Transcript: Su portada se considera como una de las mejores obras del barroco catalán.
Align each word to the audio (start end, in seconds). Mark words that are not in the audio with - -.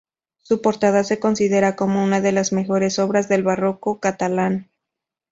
Su 0.41 0.63
portada 0.63 1.03
se 1.03 1.19
considera 1.19 1.75
como 1.75 2.03
una 2.03 2.21
de 2.21 2.31
las 2.31 2.51
mejores 2.53 2.97
obras 2.97 3.29
del 3.29 3.43
barroco 3.43 3.99
catalán. 3.99 4.67